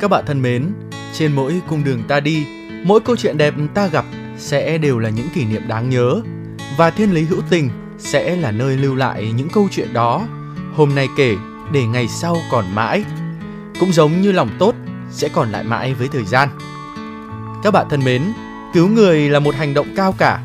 Các 0.00 0.10
bạn 0.10 0.24
thân 0.26 0.42
mến, 0.42 0.72
trên 1.12 1.32
mỗi 1.32 1.60
cung 1.68 1.84
đường 1.84 2.02
ta 2.08 2.20
đi, 2.20 2.46
mỗi 2.84 3.00
câu 3.00 3.16
chuyện 3.16 3.38
đẹp 3.38 3.54
ta 3.74 3.86
gặp 3.86 4.04
sẽ 4.38 4.78
đều 4.78 4.98
là 4.98 5.10
những 5.10 5.28
kỷ 5.34 5.44
niệm 5.44 5.68
đáng 5.68 5.90
nhớ. 5.90 6.20
Và 6.76 6.90
thiên 6.90 7.12
lý 7.12 7.22
hữu 7.22 7.40
tình 7.50 7.70
sẽ 7.98 8.36
là 8.36 8.50
nơi 8.50 8.76
lưu 8.76 8.94
lại 8.94 9.32
những 9.36 9.48
câu 9.48 9.68
chuyện 9.70 9.92
đó. 9.92 10.22
Hôm 10.74 10.94
nay 10.94 11.08
kể 11.16 11.36
để 11.72 11.84
ngày 11.84 12.08
sau 12.08 12.36
còn 12.50 12.74
mãi. 12.74 13.04
Cũng 13.80 13.92
giống 13.92 14.20
như 14.20 14.32
lòng 14.32 14.50
tốt 14.58 14.74
sẽ 15.10 15.28
còn 15.28 15.52
lại 15.52 15.64
mãi 15.64 15.94
với 15.94 16.08
thời 16.08 16.24
gian. 16.24 16.48
Các 17.62 17.70
bạn 17.70 17.86
thân 17.90 18.04
mến 18.04 18.22
cứu 18.74 18.88
người 18.88 19.28
là 19.28 19.40
một 19.40 19.54
hành 19.54 19.74
động 19.74 19.86
cao 19.96 20.14
cả. 20.18 20.40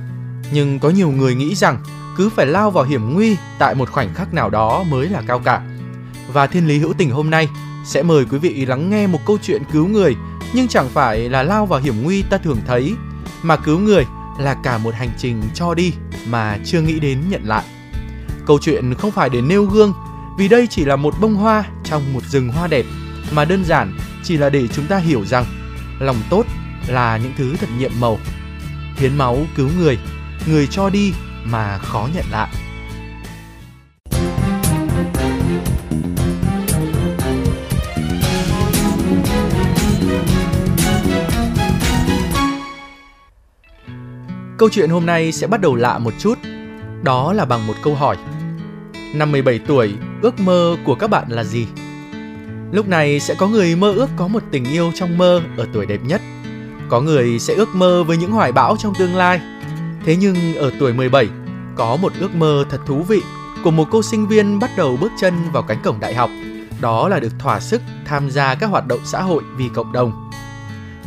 Nhưng 0.53 0.79
có 0.79 0.89
nhiều 0.89 1.11
người 1.11 1.35
nghĩ 1.35 1.55
rằng 1.55 1.77
cứ 2.17 2.29
phải 2.29 2.45
lao 2.45 2.71
vào 2.71 2.83
hiểm 2.83 3.13
nguy 3.13 3.37
tại 3.59 3.75
một 3.75 3.89
khoảnh 3.89 4.13
khắc 4.13 4.33
nào 4.33 4.49
đó 4.49 4.83
mới 4.83 5.09
là 5.09 5.21
cao 5.27 5.39
cả. 5.39 5.61
Và 6.33 6.47
thiên 6.47 6.67
lý 6.67 6.79
hữu 6.79 6.93
tình 6.93 7.11
hôm 7.11 7.29
nay 7.29 7.49
sẽ 7.85 8.03
mời 8.03 8.25
quý 8.25 8.37
vị 8.37 8.65
lắng 8.65 8.89
nghe 8.89 9.07
một 9.07 9.19
câu 9.25 9.37
chuyện 9.43 9.61
cứu 9.71 9.87
người, 9.87 10.15
nhưng 10.53 10.67
chẳng 10.67 10.89
phải 10.89 11.29
là 11.29 11.43
lao 11.43 11.65
vào 11.65 11.79
hiểm 11.79 12.03
nguy 12.03 12.21
ta 12.21 12.37
thường 12.37 12.59
thấy, 12.67 12.95
mà 13.41 13.55
cứu 13.55 13.79
người 13.79 14.05
là 14.39 14.55
cả 14.63 14.77
một 14.77 14.93
hành 14.93 15.11
trình 15.17 15.41
cho 15.53 15.73
đi 15.73 15.93
mà 16.27 16.57
chưa 16.65 16.81
nghĩ 16.81 16.99
đến 16.99 17.19
nhận 17.29 17.41
lại. 17.43 17.63
Câu 18.45 18.59
chuyện 18.61 18.93
không 18.93 19.11
phải 19.11 19.29
để 19.29 19.41
nêu 19.41 19.65
gương, 19.65 19.93
vì 20.37 20.47
đây 20.47 20.67
chỉ 20.69 20.85
là 20.85 20.95
một 20.95 21.13
bông 21.21 21.35
hoa 21.35 21.63
trong 21.83 22.13
một 22.13 22.23
rừng 22.23 22.49
hoa 22.49 22.67
đẹp, 22.67 22.85
mà 23.31 23.45
đơn 23.45 23.65
giản 23.65 23.97
chỉ 24.23 24.37
là 24.37 24.49
để 24.49 24.67
chúng 24.67 24.85
ta 24.85 24.97
hiểu 24.97 25.25
rằng 25.25 25.45
lòng 25.99 26.17
tốt 26.29 26.45
là 26.87 27.17
những 27.17 27.33
thứ 27.37 27.55
thật 27.55 27.67
nhiệm 27.77 27.91
màu. 27.99 28.17
Hiến 28.95 29.17
máu 29.17 29.37
cứu 29.55 29.69
người 29.77 29.97
người 30.47 30.67
cho 30.67 30.89
đi 30.89 31.13
mà 31.43 31.77
khó 31.77 32.07
nhận 32.15 32.25
lại. 32.31 32.49
Câu 44.61 44.69
chuyện 44.69 44.89
hôm 44.89 45.05
nay 45.05 45.31
sẽ 45.31 45.47
bắt 45.47 45.61
đầu 45.61 45.75
lạ 45.75 45.97
một 45.97 46.13
chút. 46.19 46.39
Đó 47.03 47.33
là 47.33 47.45
bằng 47.45 47.67
một 47.67 47.73
câu 47.83 47.95
hỏi. 47.95 48.17
Năm 49.15 49.31
17 49.31 49.59
tuổi, 49.59 49.93
ước 50.21 50.39
mơ 50.39 50.75
của 50.85 50.95
các 50.95 51.09
bạn 51.09 51.25
là 51.29 51.43
gì? 51.43 51.67
Lúc 52.71 52.87
này 52.87 53.19
sẽ 53.19 53.35
có 53.35 53.47
người 53.47 53.75
mơ 53.75 53.91
ước 53.91 54.09
có 54.17 54.27
một 54.27 54.43
tình 54.51 54.65
yêu 54.65 54.91
trong 54.95 55.17
mơ 55.17 55.41
ở 55.57 55.67
tuổi 55.73 55.85
đẹp 55.85 55.99
nhất. 56.05 56.21
Có 56.89 57.01
người 57.01 57.39
sẽ 57.39 57.53
ước 57.53 57.69
mơ 57.75 58.03
với 58.03 58.17
những 58.17 58.31
hoài 58.31 58.51
bão 58.51 58.77
trong 58.77 58.93
tương 58.99 59.15
lai. 59.15 59.41
Thế 60.05 60.15
nhưng 60.15 60.55
ở 60.55 60.71
tuổi 60.79 60.93
17, 60.93 61.27
có 61.75 61.95
một 61.95 62.13
ước 62.19 62.35
mơ 62.35 62.65
thật 62.69 62.79
thú 62.85 63.01
vị 63.01 63.21
của 63.63 63.71
một 63.71 63.87
cô 63.91 64.03
sinh 64.03 64.27
viên 64.27 64.59
bắt 64.59 64.69
đầu 64.77 64.97
bước 65.01 65.11
chân 65.21 65.33
vào 65.53 65.63
cánh 65.63 65.81
cổng 65.83 65.99
đại 65.99 66.15
học. 66.15 66.29
Đó 66.81 67.07
là 67.07 67.19
được 67.19 67.33
thỏa 67.39 67.59
sức 67.59 67.81
tham 68.05 68.31
gia 68.31 68.55
các 68.55 68.67
hoạt 68.67 68.87
động 68.87 69.01
xã 69.03 69.21
hội 69.21 69.43
vì 69.57 69.69
cộng 69.73 69.91
đồng. 69.91 70.29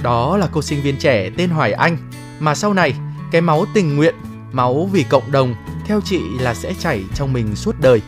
Đó 0.03 0.37
là 0.37 0.49
cô 0.53 0.63
sinh 0.63 0.83
viên 0.83 0.97
trẻ 0.97 1.31
tên 1.37 1.51
Hoài 1.51 1.73
Anh 1.73 1.97
mà 2.41 2.55
sau 2.55 2.75
này 2.75 2.95
cái 3.35 3.41
máu 3.41 3.67
tình 3.75 3.97
nguyện, 3.97 4.15
máu 4.53 4.89
vì 4.93 5.03
cộng 5.03 5.33
đồng 5.33 5.55
theo 5.87 6.01
chị 6.05 6.21
là 6.39 6.55
sẽ 6.55 6.75
chảy 6.75 7.05
trong 7.15 7.33
mình 7.33 7.57
suốt 7.57 7.77
đời. 7.81 8.03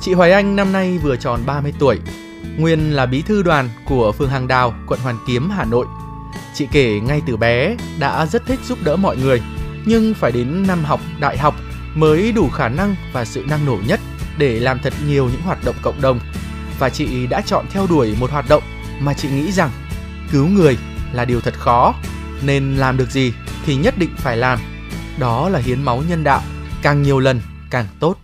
Chị 0.00 0.12
Hoài 0.12 0.32
Anh 0.32 0.56
năm 0.56 0.72
nay 0.72 0.98
vừa 0.98 1.16
tròn 1.16 1.40
30 1.46 1.72
tuổi, 1.78 1.98
nguyên 2.58 2.92
là 2.92 3.06
bí 3.06 3.22
thư 3.22 3.42
đoàn 3.42 3.68
của 3.88 4.12
phường 4.12 4.30
Hàng 4.30 4.48
Đào, 4.48 4.74
quận 4.86 5.00
Hoàn 5.00 5.18
Kiếm, 5.26 5.50
Hà 5.50 5.64
Nội. 5.64 5.86
Chị 6.54 6.68
kể 6.72 7.00
ngay 7.00 7.22
từ 7.26 7.36
bé 7.36 7.76
đã 7.98 8.26
rất 8.26 8.46
thích 8.46 8.60
giúp 8.64 8.78
đỡ 8.84 8.96
mọi 8.96 9.16
người, 9.16 9.42
nhưng 9.86 10.14
phải 10.14 10.32
đến 10.32 10.64
năm 10.66 10.84
học 10.84 11.00
đại 11.20 11.38
học 11.38 11.54
mới 11.94 12.32
đủ 12.32 12.48
khả 12.48 12.68
năng 12.68 12.96
và 13.12 13.24
sự 13.24 13.44
năng 13.48 13.66
nổ 13.66 13.78
nhất 13.86 14.00
để 14.38 14.60
làm 14.60 14.78
thật 14.78 14.92
nhiều 15.06 15.28
những 15.32 15.42
hoạt 15.42 15.64
động 15.64 15.76
cộng 15.82 16.00
đồng. 16.00 16.20
Và 16.78 16.90
chị 16.90 17.26
đã 17.26 17.40
chọn 17.40 17.66
theo 17.70 17.86
đuổi 17.86 18.14
một 18.20 18.30
hoạt 18.30 18.48
động 18.48 18.62
mà 19.00 19.14
chị 19.14 19.28
nghĩ 19.28 19.52
rằng 19.52 19.70
cứu 20.32 20.46
người 20.46 20.78
là 21.12 21.24
điều 21.24 21.40
thật 21.40 21.54
khó 21.54 21.94
nên 22.42 22.76
làm 22.76 22.96
được 22.96 23.10
gì 23.10 23.32
thì 23.66 23.76
nhất 23.76 23.94
định 23.98 24.10
phải 24.16 24.36
làm. 24.36 24.58
Đó 25.18 25.48
là 25.48 25.58
hiến 25.58 25.82
máu 25.82 26.02
nhân 26.08 26.24
đạo, 26.24 26.42
càng 26.82 27.02
nhiều 27.02 27.18
lần 27.18 27.40
càng 27.70 27.86
tốt. 28.00 28.16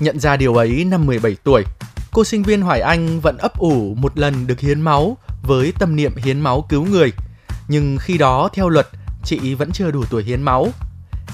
Nhận 0.00 0.20
ra 0.20 0.36
điều 0.36 0.54
ấy 0.54 0.84
năm 0.84 1.06
17 1.06 1.36
tuổi, 1.44 1.64
cô 2.12 2.24
sinh 2.24 2.42
viên 2.42 2.62
Hoài 2.62 2.80
Anh 2.80 3.20
vẫn 3.20 3.38
ấp 3.38 3.58
ủ 3.58 3.94
một 3.94 4.18
lần 4.18 4.46
được 4.46 4.60
hiến 4.60 4.80
máu 4.80 5.16
với 5.42 5.72
tâm 5.78 5.96
niệm 5.96 6.16
hiến 6.16 6.40
máu 6.40 6.66
cứu 6.68 6.84
người. 6.86 7.12
Nhưng 7.72 7.98
khi 8.00 8.18
đó 8.18 8.48
theo 8.52 8.68
luật, 8.68 8.88
chị 9.24 9.54
vẫn 9.54 9.72
chưa 9.72 9.90
đủ 9.90 10.04
tuổi 10.10 10.22
hiến 10.22 10.42
máu. 10.42 10.68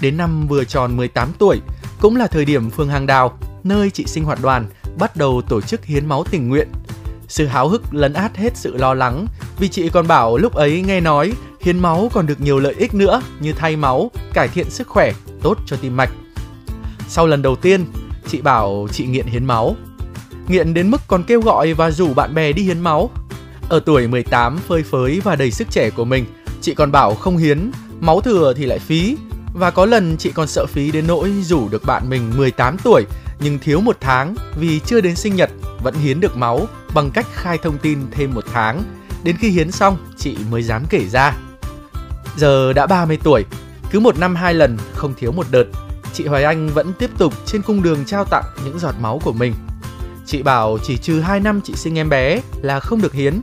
Đến 0.00 0.16
năm 0.16 0.46
vừa 0.48 0.64
tròn 0.64 0.96
18 0.96 1.32
tuổi, 1.38 1.60
cũng 2.00 2.16
là 2.16 2.26
thời 2.26 2.44
điểm 2.44 2.70
phường 2.70 2.88
Hàng 2.88 3.06
Đào, 3.06 3.38
nơi 3.64 3.90
chị 3.90 4.04
sinh 4.06 4.24
hoạt 4.24 4.38
đoàn, 4.42 4.66
bắt 4.98 5.16
đầu 5.16 5.42
tổ 5.48 5.60
chức 5.60 5.84
hiến 5.84 6.06
máu 6.06 6.24
tình 6.30 6.48
nguyện. 6.48 6.68
Sự 7.28 7.46
háo 7.46 7.68
hức 7.68 7.94
lấn 7.94 8.12
át 8.12 8.36
hết 8.36 8.56
sự 8.56 8.76
lo 8.76 8.94
lắng 8.94 9.26
vì 9.58 9.68
chị 9.68 9.88
còn 9.88 10.06
bảo 10.06 10.36
lúc 10.36 10.54
ấy 10.54 10.82
nghe 10.86 11.00
nói 11.00 11.32
hiến 11.60 11.78
máu 11.78 12.10
còn 12.12 12.26
được 12.26 12.40
nhiều 12.40 12.58
lợi 12.58 12.74
ích 12.78 12.94
nữa 12.94 13.22
như 13.40 13.52
thay 13.52 13.76
máu, 13.76 14.10
cải 14.32 14.48
thiện 14.48 14.70
sức 14.70 14.88
khỏe, 14.88 15.12
tốt 15.42 15.58
cho 15.66 15.76
tim 15.76 15.96
mạch. 15.96 16.10
Sau 17.08 17.26
lần 17.26 17.42
đầu 17.42 17.56
tiên, 17.56 17.84
chị 18.26 18.40
bảo 18.40 18.88
chị 18.92 19.06
nghiện 19.06 19.26
hiến 19.26 19.44
máu. 19.44 19.76
Nghiện 20.48 20.74
đến 20.74 20.90
mức 20.90 21.00
còn 21.06 21.24
kêu 21.24 21.40
gọi 21.40 21.74
và 21.74 21.90
rủ 21.90 22.14
bạn 22.14 22.34
bè 22.34 22.52
đi 22.52 22.62
hiến 22.62 22.80
máu. 22.80 23.10
Ở 23.68 23.80
tuổi 23.80 24.08
18 24.08 24.58
phơi 24.58 24.82
phới 24.82 25.20
và 25.24 25.36
đầy 25.36 25.50
sức 25.50 25.70
trẻ 25.70 25.90
của 25.90 26.04
mình, 26.04 26.24
chị 26.60 26.74
còn 26.74 26.92
bảo 26.92 27.14
không 27.14 27.36
hiến, 27.36 27.70
máu 28.00 28.20
thừa 28.20 28.52
thì 28.56 28.66
lại 28.66 28.78
phí. 28.78 29.16
Và 29.54 29.70
có 29.70 29.86
lần 29.86 30.16
chị 30.16 30.30
còn 30.34 30.46
sợ 30.46 30.66
phí 30.66 30.90
đến 30.90 31.06
nỗi 31.06 31.32
rủ 31.42 31.68
được 31.68 31.82
bạn 31.86 32.10
mình 32.10 32.32
18 32.36 32.76
tuổi 32.84 33.04
nhưng 33.40 33.58
thiếu 33.58 33.80
một 33.80 33.96
tháng 34.00 34.34
vì 34.56 34.80
chưa 34.86 35.00
đến 35.00 35.16
sinh 35.16 35.36
nhật 35.36 35.50
vẫn 35.82 35.94
hiến 35.94 36.20
được 36.20 36.36
máu 36.36 36.66
bằng 36.94 37.10
cách 37.10 37.26
khai 37.34 37.58
thông 37.58 37.78
tin 37.78 37.98
thêm 38.10 38.34
một 38.34 38.44
tháng. 38.52 38.82
Đến 39.24 39.36
khi 39.40 39.48
hiến 39.48 39.72
xong, 39.72 39.96
chị 40.16 40.36
mới 40.50 40.62
dám 40.62 40.84
kể 40.90 41.04
ra. 41.08 41.36
Giờ 42.36 42.72
đã 42.72 42.86
30 42.86 43.18
tuổi, 43.22 43.44
cứ 43.90 44.00
một 44.00 44.18
năm 44.18 44.34
hai 44.34 44.54
lần, 44.54 44.76
không 44.94 45.14
thiếu 45.14 45.32
một 45.32 45.46
đợt, 45.50 45.64
chị 46.12 46.26
Hoài 46.26 46.44
Anh 46.44 46.68
vẫn 46.68 46.92
tiếp 46.98 47.10
tục 47.18 47.34
trên 47.46 47.62
cung 47.62 47.82
đường 47.82 48.04
trao 48.04 48.24
tặng 48.24 48.44
những 48.64 48.78
giọt 48.78 48.94
máu 49.00 49.20
của 49.24 49.32
mình. 49.32 49.54
Chị 50.26 50.42
bảo 50.42 50.78
chỉ 50.82 50.96
trừ 50.96 51.20
2 51.20 51.40
năm 51.40 51.60
chị 51.64 51.74
sinh 51.76 51.98
em 51.98 52.08
bé 52.08 52.40
là 52.62 52.80
không 52.80 53.02
được 53.02 53.12
hiến, 53.12 53.40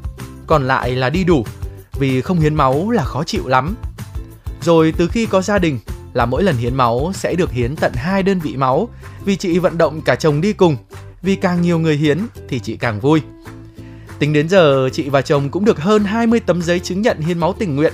còn 0.47 0.67
lại 0.67 0.95
là 0.95 1.09
đi 1.09 1.23
đủ, 1.23 1.45
vì 1.93 2.21
không 2.21 2.39
hiến 2.39 2.55
máu 2.55 2.89
là 2.89 3.03
khó 3.03 3.23
chịu 3.23 3.47
lắm. 3.47 3.75
Rồi 4.61 4.93
từ 4.97 5.07
khi 5.07 5.25
có 5.25 5.41
gia 5.41 5.59
đình 5.59 5.79
là 6.13 6.25
mỗi 6.25 6.43
lần 6.43 6.55
hiến 6.55 6.75
máu 6.75 7.11
sẽ 7.15 7.35
được 7.35 7.51
hiến 7.51 7.75
tận 7.75 7.93
hai 7.95 8.23
đơn 8.23 8.39
vị 8.39 8.57
máu 8.57 8.89
vì 9.25 9.35
chị 9.35 9.59
vận 9.59 9.77
động 9.77 10.01
cả 10.01 10.15
chồng 10.15 10.41
đi 10.41 10.53
cùng, 10.53 10.77
vì 11.21 11.35
càng 11.35 11.61
nhiều 11.61 11.79
người 11.79 11.97
hiến 11.97 12.19
thì 12.47 12.59
chị 12.59 12.77
càng 12.77 12.99
vui. 12.99 13.21
Tính 14.19 14.33
đến 14.33 14.49
giờ 14.49 14.89
chị 14.93 15.09
và 15.09 15.21
chồng 15.21 15.49
cũng 15.49 15.65
được 15.65 15.79
hơn 15.79 16.03
20 16.03 16.39
tấm 16.39 16.61
giấy 16.61 16.79
chứng 16.79 17.01
nhận 17.01 17.19
hiến 17.19 17.39
máu 17.39 17.53
tình 17.59 17.75
nguyện. 17.75 17.93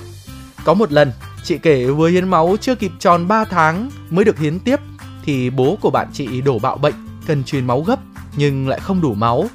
Có 0.64 0.74
một 0.74 0.92
lần, 0.92 1.12
chị 1.44 1.58
kể 1.58 1.86
vừa 1.86 2.08
hiến 2.08 2.28
máu 2.28 2.56
chưa 2.60 2.74
kịp 2.74 2.92
tròn 2.98 3.28
3 3.28 3.44
tháng 3.44 3.90
mới 4.10 4.24
được 4.24 4.38
hiến 4.38 4.58
tiếp 4.58 4.80
thì 5.24 5.50
bố 5.50 5.78
của 5.80 5.90
bạn 5.90 6.08
chị 6.12 6.40
đổ 6.40 6.58
bạo 6.58 6.76
bệnh, 6.76 6.94
cần 7.26 7.44
truyền 7.44 7.66
máu 7.66 7.82
gấp 7.82 8.00
nhưng 8.36 8.68
lại 8.68 8.80
không 8.82 9.00
đủ 9.00 9.14
máu. 9.14 9.48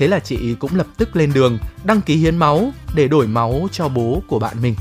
Thế 0.00 0.08
là 0.08 0.20
chị 0.20 0.54
cũng 0.54 0.70
lập 0.74 0.86
tức 0.96 1.16
lên 1.16 1.32
đường, 1.34 1.58
đăng 1.84 2.00
ký 2.00 2.16
hiến 2.16 2.36
máu 2.36 2.72
để 2.94 3.08
đổi 3.08 3.26
máu 3.26 3.68
cho 3.72 3.88
bố 3.88 4.22
của 4.28 4.38
bạn 4.38 4.56
mình. 4.62 4.74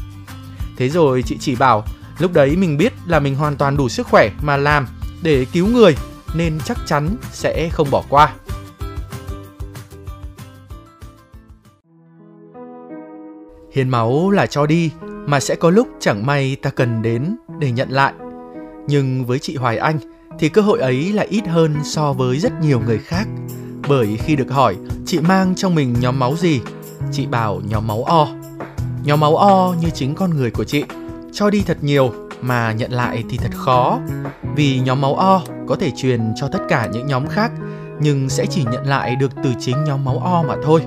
Thế 0.77 0.89
rồi 0.89 1.23
chị 1.25 1.37
chỉ 1.39 1.55
bảo, 1.55 1.83
lúc 2.19 2.33
đấy 2.33 2.55
mình 2.55 2.77
biết 2.77 2.93
là 3.07 3.19
mình 3.19 3.35
hoàn 3.35 3.55
toàn 3.55 3.77
đủ 3.77 3.89
sức 3.89 4.07
khỏe 4.07 4.29
mà 4.41 4.57
làm, 4.57 4.87
để 5.21 5.45
cứu 5.45 5.67
người, 5.67 5.95
nên 6.35 6.59
chắc 6.65 6.77
chắn 6.85 7.09
sẽ 7.31 7.69
không 7.69 7.91
bỏ 7.91 8.03
qua. 8.09 8.33
Hiến 13.71 13.89
máu 13.89 14.31
là 14.31 14.45
cho 14.45 14.65
đi, 14.65 14.91
mà 15.25 15.39
sẽ 15.39 15.55
có 15.55 15.69
lúc 15.69 15.87
chẳng 15.99 16.25
may 16.25 16.55
ta 16.55 16.69
cần 16.69 17.01
đến 17.01 17.35
để 17.59 17.71
nhận 17.71 17.89
lại. 17.89 18.13
Nhưng 18.87 19.25
với 19.25 19.39
chị 19.39 19.55
Hoài 19.55 19.77
Anh, 19.77 19.99
thì 20.39 20.49
cơ 20.49 20.61
hội 20.61 20.79
ấy 20.79 21.13
là 21.13 21.25
ít 21.29 21.47
hơn 21.47 21.75
so 21.83 22.13
với 22.13 22.39
rất 22.39 22.51
nhiều 22.61 22.81
người 22.85 22.97
khác. 22.97 23.27
Bởi 23.89 24.17
khi 24.17 24.35
được 24.35 24.51
hỏi 24.51 24.75
chị 25.05 25.19
mang 25.19 25.55
trong 25.55 25.75
mình 25.75 25.95
nhóm 25.99 26.19
máu 26.19 26.35
gì, 26.37 26.61
chị 27.11 27.25
bảo 27.25 27.61
nhóm 27.69 27.87
máu 27.87 28.03
O. 28.03 28.27
Nhóm 29.03 29.19
máu 29.19 29.35
O 29.35 29.73
như 29.81 29.89
chính 29.89 30.15
con 30.15 30.29
người 30.29 30.51
của 30.51 30.63
chị, 30.63 30.83
cho 31.31 31.49
đi 31.49 31.63
thật 31.67 31.77
nhiều 31.81 32.11
mà 32.41 32.71
nhận 32.71 32.91
lại 32.91 33.23
thì 33.29 33.37
thật 33.37 33.51
khó. 33.53 33.99
Vì 34.55 34.79
nhóm 34.79 35.01
máu 35.01 35.15
O 35.15 35.41
có 35.67 35.75
thể 35.75 35.91
truyền 35.97 36.21
cho 36.35 36.47
tất 36.47 36.59
cả 36.69 36.87
những 36.93 37.07
nhóm 37.07 37.27
khác 37.27 37.51
nhưng 37.99 38.29
sẽ 38.29 38.45
chỉ 38.45 38.63
nhận 38.71 38.87
lại 38.87 39.15
được 39.15 39.31
từ 39.43 39.49
chính 39.59 39.83
nhóm 39.83 40.05
máu 40.05 40.19
O 40.19 40.43
mà 40.47 40.55
thôi. 40.63 40.81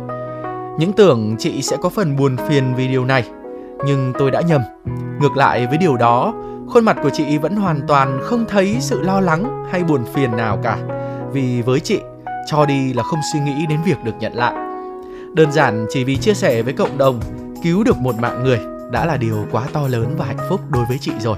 Những 0.79 0.93
tưởng 0.93 1.37
chị 1.39 1.63
sẽ 1.63 1.77
có 1.83 1.89
phần 1.89 2.17
buồn 2.17 2.37
phiền 2.49 2.75
vì 2.75 2.89
điều 2.89 3.05
này, 3.05 3.25
nhưng 3.87 4.13
tôi 4.19 4.31
đã 4.31 4.41
nhầm. 4.41 4.61
Ngược 5.21 5.37
lại 5.37 5.67
với 5.67 5.79
điều 5.79 5.97
đó, 5.97 6.35
khuôn 6.69 6.85
mặt 6.85 6.97
của 7.03 7.11
chị 7.11 7.39
vẫn 7.39 7.57
hoàn 7.57 7.81
toàn 7.89 8.21
không 8.23 8.45
thấy 8.49 8.77
sự 8.81 9.01
lo 9.01 9.21
lắng 9.21 9.65
hay 9.71 9.85
buồn 9.85 10.05
phiền 10.15 10.37
nào 10.37 10.59
cả. 10.63 10.79
Vì 11.33 11.63
với 11.63 11.81
chị, 11.81 12.01
cho 12.47 12.67
đi 12.67 12.93
là 12.93 13.03
không 13.03 13.21
suy 13.33 13.41
nghĩ 13.41 13.67
đến 13.67 13.81
việc 13.85 14.05
được 14.05 14.15
nhận 14.21 14.35
lại. 14.35 14.55
Đơn 15.35 15.53
giản 15.53 15.87
chỉ 15.91 16.05
vì 16.05 16.17
chia 16.17 16.35
sẻ 16.35 16.63
với 16.63 16.73
cộng 16.73 16.99
đồng, 16.99 17.21
cứu 17.63 17.85
được 17.85 17.97
một 17.97 18.15
mạng 18.19 18.45
người 18.45 18.61
đã 18.91 19.07
là 19.07 19.17
điều 19.17 19.47
quá 19.51 19.67
to 19.73 19.89
lớn 19.89 20.15
và 20.19 20.27
hạnh 20.27 20.47
phúc 20.49 20.61
đối 20.71 20.85
với 20.85 20.99
chị 20.99 21.13
rồi. 21.21 21.37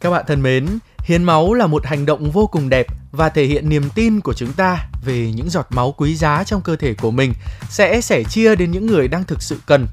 Các 0.00 0.10
bạn 0.10 0.24
thân 0.26 0.42
mến, 0.42 0.68
hiến 1.08 1.24
máu 1.24 1.54
là 1.54 1.66
một 1.66 1.86
hành 1.86 2.06
động 2.06 2.30
vô 2.30 2.46
cùng 2.46 2.68
đẹp 2.68 2.86
và 3.12 3.28
thể 3.28 3.44
hiện 3.44 3.68
niềm 3.68 3.82
tin 3.94 4.20
của 4.20 4.34
chúng 4.34 4.52
ta 4.52 4.88
về 5.04 5.32
những 5.36 5.50
giọt 5.50 5.66
máu 5.70 5.92
quý 5.92 6.14
giá 6.14 6.44
trong 6.44 6.60
cơ 6.60 6.76
thể 6.76 6.94
của 6.94 7.10
mình 7.10 7.32
sẽ 7.70 8.00
sẻ 8.00 8.22
chia 8.24 8.56
đến 8.56 8.70
những 8.70 8.86
người 8.86 9.08
đang 9.08 9.24
thực 9.24 9.42
sự 9.42 9.60
cần 9.66 9.86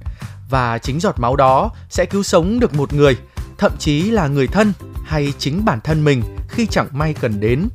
và 0.50 0.78
chính 0.78 1.00
giọt 1.00 1.20
máu 1.20 1.36
đó 1.36 1.72
sẽ 1.90 2.06
cứu 2.06 2.24
sống 2.24 2.60
được 2.60 2.74
một 2.74 2.94
người, 2.94 3.18
thậm 3.58 3.72
chí 3.80 4.02
là 4.02 4.28
người 4.28 4.48
thân 4.48 4.74
hay 5.06 5.34
chính 5.38 5.66
bản 5.66 5.80
thân 5.84 6.04
mình 6.04 6.22
khi 6.50 6.66
chẳng 6.66 6.88
may 6.92 7.14
cần 7.14 7.40
đến. 7.40 7.68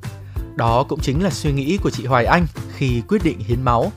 Đó 0.57 0.85
cũng 0.89 1.01
chính 1.01 1.23
là 1.23 1.31
suy 1.31 1.53
nghĩ 1.53 1.79
của 1.83 1.91
chị 1.91 2.07
Hoài 2.07 2.25
Anh 2.25 2.47
khi 2.77 3.03
quyết 3.09 3.25
định 3.25 3.39
hiến 3.39 3.63
máu 3.63 3.93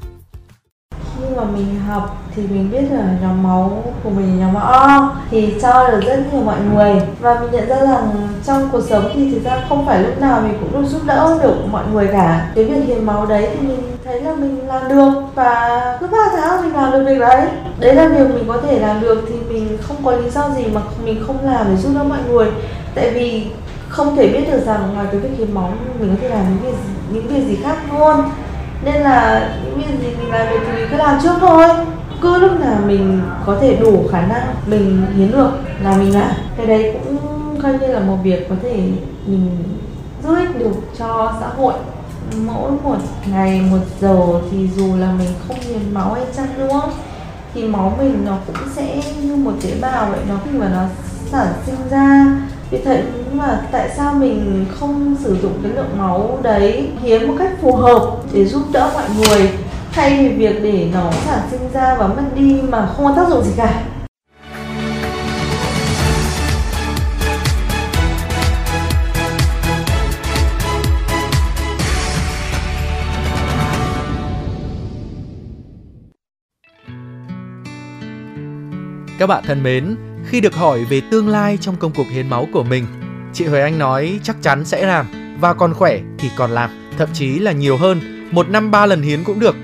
mà 1.37 1.43
mình 1.43 1.79
học 1.87 2.17
thì 2.35 2.43
mình 2.47 2.71
biết 2.71 2.81
là 2.91 3.03
nhóm 3.21 3.43
máu 3.43 3.83
của 4.03 4.09
mình 4.09 4.39
là 4.39 4.45
nhóm 4.45 4.53
máu 4.53 4.63
O, 4.63 5.11
thì 5.31 5.55
cho 5.61 5.91
được 5.91 5.99
rất 6.05 6.33
nhiều 6.33 6.41
mọi 6.41 6.57
người. 6.73 6.93
Và 7.19 7.39
mình 7.39 7.51
nhận 7.51 7.69
ra 7.69 7.75
rằng 7.75 8.11
trong 8.45 8.69
cuộc 8.71 8.81
sống 8.89 9.09
thì 9.13 9.31
thực 9.31 9.43
ra 9.43 9.61
không 9.69 9.85
phải 9.85 9.99
lúc 9.99 10.21
nào 10.21 10.41
mình 10.41 10.57
cũng 10.59 10.81
được 10.81 10.87
giúp 10.87 11.01
đỡ 11.05 11.39
được 11.43 11.55
mọi 11.71 11.83
người 11.93 12.07
cả. 12.07 12.51
Cái 12.55 12.65
việc 12.65 12.85
hiến 12.85 13.05
máu 13.05 13.25
đấy 13.25 13.49
thì 13.53 13.67
mình 13.67 13.81
thấy 14.05 14.21
là 14.21 14.35
mình 14.35 14.67
làm 14.67 14.89
được 14.89 15.11
và 15.35 15.97
cứ 15.99 16.07
ba 16.07 16.29
tháng 16.31 16.61
mình 16.61 16.75
làm 16.75 16.91
được 16.91 17.03
việc 17.07 17.19
đấy. 17.19 17.47
Đấy 17.79 17.95
là 17.95 18.07
việc 18.07 18.29
mình 18.33 18.43
có 18.47 18.57
thể 18.61 18.79
làm 18.79 19.01
được 19.01 19.25
thì 19.29 19.35
mình 19.49 19.77
không 19.81 19.97
có 20.05 20.11
lý 20.11 20.29
do 20.29 20.49
gì 20.49 20.65
mà 20.73 20.81
mình 21.05 21.23
không 21.27 21.37
làm 21.45 21.65
để 21.69 21.77
giúp 21.77 21.91
đỡ 21.95 22.03
mọi 22.03 22.19
người. 22.29 22.51
Tại 22.95 23.09
vì 23.09 23.47
không 23.89 24.15
thể 24.15 24.27
biết 24.27 24.51
được 24.51 24.65
rằng 24.65 24.93
ngoài 24.93 25.07
cái 25.11 25.21
việc 25.21 25.37
hiến 25.37 25.53
máu 25.53 25.73
mình 25.99 26.15
có 26.15 26.21
thể 26.21 26.29
làm 26.29 26.45
những 26.49 26.71
việc 26.71 26.77
những 27.09 27.27
việc 27.27 27.47
gì 27.47 27.63
khác 27.63 27.77
luôn 27.91 28.21
nên 28.85 29.01
là 29.01 29.49
những 29.63 29.77
việc 29.77 29.99
gì 30.01 30.15
mình 30.17 30.31
làm 30.31 30.49
được 30.49 30.59
thì 30.67 30.73
mình 30.73 30.87
cứ 30.91 30.97
làm 30.97 31.19
trước 31.23 31.35
thôi. 31.39 31.67
Cứ 32.21 32.37
lúc 32.37 32.59
nào 32.59 32.79
mình 32.87 33.21
có 33.45 33.57
thể 33.61 33.75
đủ 33.75 34.07
khả 34.11 34.21
năng 34.21 34.55
mình 34.67 35.05
hiến 35.17 35.31
được 35.31 35.49
là 35.83 35.97
mình 35.97 36.13
làm 36.13 36.31
cái 36.57 36.65
đấy 36.65 36.93
cũng 36.93 37.17
coi 37.63 37.73
như 37.73 37.87
là 37.87 37.99
một 37.99 38.17
việc 38.23 38.49
có 38.49 38.55
thể 38.63 38.75
mình 39.25 39.49
giúp 40.23 40.35
ích 40.35 40.59
được 40.59 40.75
cho 40.97 41.33
xã 41.39 41.47
hội. 41.47 41.73
Mỗi 42.45 42.71
một 42.83 42.97
ngày, 43.31 43.61
một 43.71 43.77
giờ 44.01 44.17
thì 44.51 44.69
dù 44.75 44.95
là 44.97 45.11
mình 45.19 45.29
không 45.47 45.57
hiến 45.59 45.93
máu 45.93 46.13
hay 46.13 46.23
chăng 46.35 46.57
nữa, 46.57 46.81
thì 47.53 47.67
máu 47.67 47.95
mình 47.97 48.25
nó 48.25 48.37
cũng 48.47 48.69
sẽ 48.75 49.01
như 49.21 49.35
một 49.35 49.51
tế 49.63 49.69
bào 49.81 50.07
vậy, 50.09 50.19
nó 50.29 50.35
khi 50.45 50.51
mà 50.51 50.69
nó 50.69 50.83
sản 51.31 51.47
sinh 51.65 51.75
ra 51.89 52.25
thì 52.73 52.79
thấy 52.85 53.03
mà 53.31 53.61
tại 53.71 53.89
sao 53.97 54.13
mình 54.13 54.65
không 54.71 55.15
sử 55.23 55.37
dụng 55.41 55.53
cái 55.63 55.71
lượng 55.71 55.97
máu 55.97 56.39
đấy 56.43 56.89
hiến 57.01 57.27
một 57.27 57.33
cách 57.39 57.51
phù 57.61 57.75
hợp 57.75 58.17
để 58.33 58.45
giúp 58.45 58.63
đỡ 58.71 58.91
mọi 58.93 59.03
người 59.17 59.49
thay 59.91 60.17
vì 60.17 60.29
việc 60.29 60.63
để 60.63 60.89
nó 60.93 61.11
sản 61.25 61.39
sinh 61.51 61.59
ra 61.73 61.95
và 61.99 62.07
mất 62.07 62.23
đi 62.35 62.61
mà 62.69 62.89
không 62.95 63.05
có 63.05 63.13
tác 63.15 63.29
dụng 63.29 63.43
gì 63.43 63.51
cả? 63.57 63.83
Các 79.19 79.27
bạn 79.27 79.43
thân 79.47 79.63
mến, 79.63 79.95
khi 80.25 80.41
được 80.41 80.55
hỏi 80.55 80.85
về 80.85 81.01
tương 81.11 81.27
lai 81.27 81.57
trong 81.61 81.75
công 81.75 81.91
cuộc 81.95 82.07
hiến 82.11 82.29
máu 82.29 82.47
của 82.53 82.63
mình, 82.63 82.85
chị 83.33 83.45
Huệ 83.45 83.61
Anh 83.61 83.79
nói 83.79 84.19
chắc 84.23 84.35
chắn 84.41 84.65
sẽ 84.65 84.85
làm 84.85 85.05
và 85.39 85.53
còn 85.53 85.73
khỏe 85.73 85.99
thì 86.17 86.29
còn 86.37 86.51
làm, 86.51 86.69
thậm 86.97 87.09
chí 87.13 87.39
là 87.39 87.51
nhiều 87.51 87.77
hơn, 87.77 88.01
một 88.31 88.49
năm 88.49 88.71
ba 88.71 88.85
lần 88.85 89.01
hiến 89.01 89.23
cũng 89.23 89.39
được. 89.39 89.55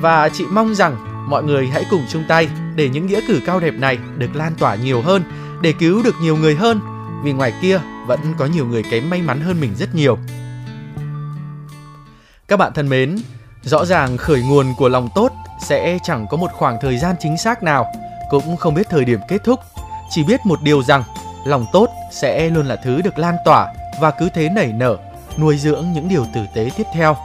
Và 0.00 0.28
chị 0.28 0.44
mong 0.50 0.74
rằng 0.74 0.96
mọi 1.30 1.42
người 1.42 1.66
hãy 1.66 1.84
cùng 1.90 2.04
chung 2.08 2.24
tay 2.28 2.48
để 2.76 2.88
những 2.88 3.06
nghĩa 3.06 3.20
cử 3.28 3.40
cao 3.46 3.60
đẹp 3.60 3.74
này 3.74 3.98
được 4.18 4.36
lan 4.36 4.52
tỏa 4.58 4.74
nhiều 4.74 5.02
hơn, 5.02 5.22
để 5.60 5.72
cứu 5.72 6.02
được 6.02 6.14
nhiều 6.22 6.36
người 6.36 6.54
hơn, 6.54 6.80
vì 7.24 7.32
ngoài 7.32 7.52
kia 7.62 7.80
vẫn 8.06 8.20
có 8.38 8.46
nhiều 8.46 8.66
người 8.66 8.82
kém 8.90 9.10
may 9.10 9.22
mắn 9.22 9.40
hơn 9.40 9.60
mình 9.60 9.74
rất 9.78 9.94
nhiều. 9.94 10.18
Các 12.48 12.56
bạn 12.56 12.72
thân 12.74 12.88
mến, 12.88 13.16
rõ 13.62 13.84
ràng 13.84 14.16
khởi 14.16 14.42
nguồn 14.42 14.66
của 14.78 14.88
lòng 14.88 15.08
tốt 15.14 15.32
sẽ 15.60 15.98
chẳng 16.02 16.26
có 16.30 16.36
một 16.36 16.50
khoảng 16.52 16.78
thời 16.82 16.98
gian 16.98 17.16
chính 17.20 17.36
xác 17.36 17.62
nào, 17.62 17.86
cũng 18.30 18.56
không 18.56 18.74
biết 18.74 18.86
thời 18.90 19.04
điểm 19.04 19.20
kết 19.28 19.44
thúc 19.44 19.60
chỉ 20.14 20.24
biết 20.24 20.46
một 20.46 20.62
điều 20.62 20.82
rằng 20.82 21.02
lòng 21.44 21.66
tốt 21.72 21.88
sẽ 22.10 22.50
luôn 22.50 22.66
là 22.66 22.76
thứ 22.76 23.02
được 23.02 23.18
lan 23.18 23.36
tỏa 23.44 23.74
và 24.00 24.10
cứ 24.10 24.28
thế 24.34 24.48
nảy 24.48 24.72
nở, 24.72 24.96
nuôi 25.38 25.58
dưỡng 25.58 25.92
những 25.92 26.08
điều 26.08 26.26
tử 26.34 26.40
tế 26.54 26.70
tiếp 26.76 26.86
theo. 26.94 27.16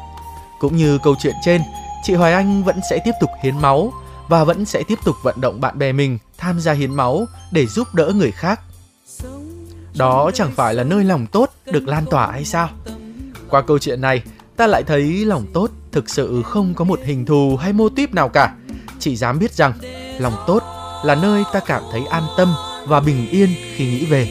Cũng 0.59 0.75
như 0.75 0.97
câu 1.03 1.15
chuyện 1.19 1.35
trên, 1.41 1.61
chị 2.03 2.13
Hoài 2.13 2.33
Anh 2.33 2.63
vẫn 2.63 2.79
sẽ 2.89 2.99
tiếp 3.05 3.11
tục 3.19 3.29
hiến 3.43 3.57
máu 3.57 3.93
và 4.27 4.43
vẫn 4.43 4.65
sẽ 4.65 4.83
tiếp 4.87 4.99
tục 5.05 5.15
vận 5.23 5.41
động 5.41 5.61
bạn 5.61 5.79
bè 5.79 5.91
mình 5.91 6.17
tham 6.37 6.59
gia 6.59 6.73
hiến 6.73 6.95
máu 6.95 7.25
để 7.51 7.65
giúp 7.65 7.95
đỡ 7.95 8.11
người 8.15 8.31
khác. 8.31 8.59
Đó 9.95 10.31
chẳng 10.33 10.51
phải 10.55 10.73
là 10.73 10.83
nơi 10.83 11.03
lòng 11.03 11.27
tốt 11.27 11.49
được 11.65 11.87
lan 11.87 12.05
tỏa 12.05 12.31
hay 12.31 12.45
sao? 12.45 12.69
Qua 13.49 13.61
câu 13.61 13.79
chuyện 13.79 14.01
này, 14.01 14.23
ta 14.57 14.67
lại 14.67 14.83
thấy 14.87 15.25
lòng 15.25 15.45
tốt 15.53 15.69
thực 15.91 16.09
sự 16.09 16.43
không 16.43 16.73
có 16.73 16.85
một 16.85 16.99
hình 17.05 17.25
thù 17.25 17.57
hay 17.61 17.73
mô 17.73 17.89
típ 17.89 18.13
nào 18.13 18.29
cả. 18.29 18.53
Chỉ 18.99 19.15
dám 19.15 19.39
biết 19.39 19.53
rằng 19.53 19.73
lòng 20.19 20.33
tốt 20.47 20.63
là 21.03 21.15
nơi 21.15 21.43
ta 21.53 21.59
cảm 21.59 21.83
thấy 21.91 22.01
an 22.09 22.23
tâm 22.37 22.53
và 22.87 22.99
bình 22.99 23.27
yên 23.31 23.49
khi 23.75 23.85
nghĩ 23.85 24.05
về. 24.05 24.27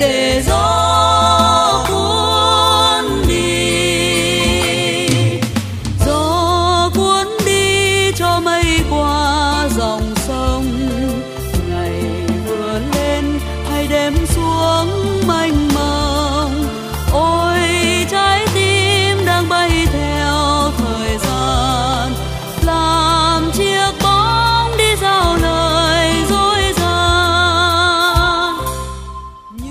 Để 0.00 0.42
rồi 0.46 0.83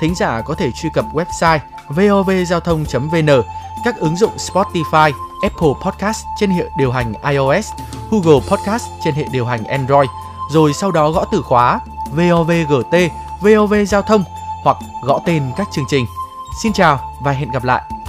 thính 0.00 0.14
giả 0.14 0.40
có 0.40 0.54
thể 0.54 0.70
truy 0.70 0.90
cập 0.94 1.04
website 1.12 1.58
vovgiao 1.88 2.60
thông.vn 2.60 3.42
các 3.84 3.96
ứng 3.96 4.16
dụng 4.16 4.32
Spotify, 4.36 5.12
Apple 5.42 5.72
Podcast 5.84 6.26
trên 6.40 6.50
hệ 6.50 6.64
điều 6.76 6.92
hành 6.92 7.12
iOS, 7.30 7.66
Google 8.10 8.48
Podcast 8.48 8.84
trên 9.04 9.14
hệ 9.14 9.24
điều 9.32 9.46
hành 9.46 9.64
Android, 9.64 10.10
rồi 10.50 10.72
sau 10.72 10.90
đó 10.90 11.10
gõ 11.10 11.24
từ 11.32 11.42
khóa 11.42 11.80
VOVGT, 12.12 12.94
VOV 13.40 13.74
Giao 13.86 14.02
thông 14.02 14.24
hoặc 14.64 14.76
gõ 15.02 15.20
tên 15.26 15.42
các 15.56 15.68
chương 15.72 15.84
trình. 15.88 16.06
Xin 16.62 16.72
chào 16.72 17.00
và 17.20 17.32
hẹn 17.32 17.50
gặp 17.50 17.64
lại! 17.64 18.01